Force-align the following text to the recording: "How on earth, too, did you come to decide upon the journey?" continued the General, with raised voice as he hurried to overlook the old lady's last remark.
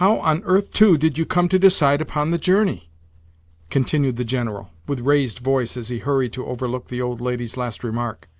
"How 0.00 0.16
on 0.20 0.42
earth, 0.44 0.72
too, 0.72 0.96
did 0.96 1.18
you 1.18 1.26
come 1.26 1.46
to 1.50 1.58
decide 1.58 2.00
upon 2.00 2.30
the 2.30 2.38
journey?" 2.38 2.88
continued 3.68 4.16
the 4.16 4.24
General, 4.24 4.70
with 4.86 5.00
raised 5.00 5.40
voice 5.40 5.76
as 5.76 5.90
he 5.90 5.98
hurried 5.98 6.32
to 6.32 6.46
overlook 6.46 6.88
the 6.88 7.02
old 7.02 7.20
lady's 7.20 7.58
last 7.58 7.84
remark. 7.84 8.30